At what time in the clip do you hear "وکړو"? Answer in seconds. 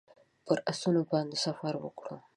1.79-2.17